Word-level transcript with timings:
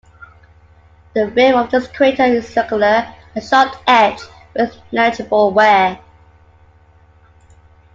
The 1.13 1.27
rim 1.27 1.55
of 1.55 1.69
this 1.69 1.85
crater 1.87 2.23
is 2.23 2.51
circular 2.51 3.13
and 3.35 3.43
sharp-edged, 3.45 4.23
with 4.55 4.75
negligible 4.91 5.51
wear. 5.51 5.99